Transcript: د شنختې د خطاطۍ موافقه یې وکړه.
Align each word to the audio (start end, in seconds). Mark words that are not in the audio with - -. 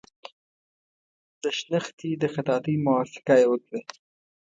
د 1.41 1.43
شنختې 1.57 2.09
د 2.21 2.23
خطاطۍ 2.33 2.75
موافقه 2.85 3.33
یې 3.41 3.45
وکړه. 3.51 3.79